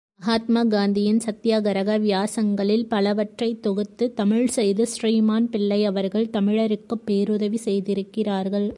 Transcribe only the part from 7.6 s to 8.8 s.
செய்திருக்கிறார்கள்.